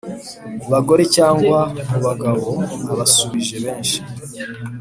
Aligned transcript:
Bagore 0.71 1.03
cyangwa 1.15 1.59
mu 1.89 1.97
bagabo 2.05 2.49
abasubije 2.91 3.55
benshi 3.65 3.99